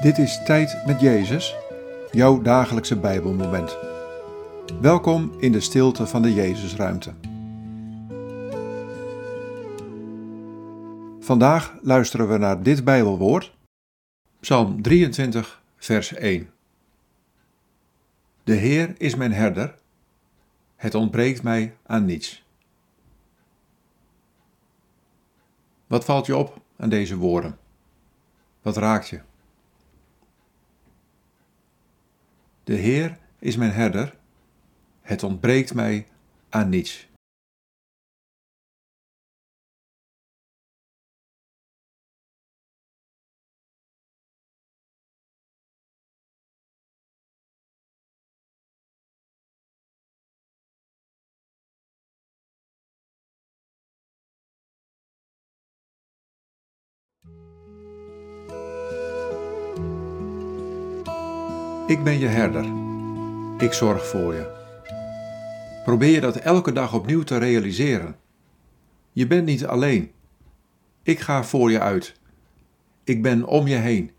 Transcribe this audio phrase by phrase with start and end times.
[0.00, 1.56] Dit is Tijd met Jezus,
[2.10, 3.76] jouw dagelijkse Bijbelmoment.
[4.80, 7.14] Welkom in de stilte van de Jezusruimte.
[11.20, 13.56] Vandaag luisteren we naar dit Bijbelwoord,
[14.40, 16.50] Psalm 23, vers 1.
[18.44, 19.74] De Heer is mijn herder,
[20.76, 22.44] het ontbreekt mij aan niets.
[25.86, 27.58] Wat valt je op aan deze woorden?
[28.62, 29.20] Wat raakt je?
[32.70, 34.14] De Heer is mijn herder,
[35.00, 36.06] het ontbreekt mij
[36.48, 37.08] aan niets.
[61.90, 62.64] Ik ben je herder.
[63.58, 64.46] Ik zorg voor je.
[65.84, 68.16] Probeer dat elke dag opnieuw te realiseren.
[69.12, 70.10] Je bent niet alleen.
[71.02, 72.14] Ik ga voor je uit.
[73.04, 74.10] Ik ben om je heen.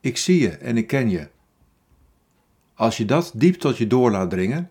[0.00, 1.28] Ik zie je en ik ken je.
[2.74, 4.70] Als je dat diep tot je door laat dringen,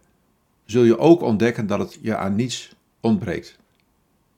[0.66, 3.58] zul je ook ontdekken dat het je aan niets ontbreekt.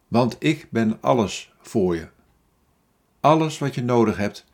[0.08, 2.08] Want ik ben alles voor je.
[3.20, 4.46] Alles wat je nodig hebt,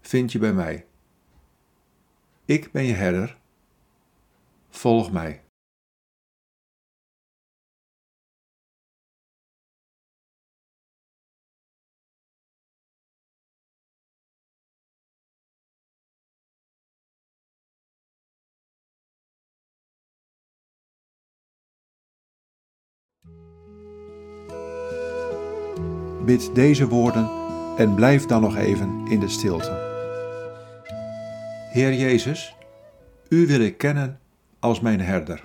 [0.00, 0.86] vind je bij mij.
[2.48, 3.36] Ik ben je herder.
[4.68, 5.42] Volg mij.
[26.24, 27.30] Bid deze woorden
[27.76, 29.87] en blijf dan nog even in de stilte.
[31.78, 32.54] Heer Jezus,
[33.28, 34.20] U wil ik kennen
[34.58, 35.44] als mijn herder.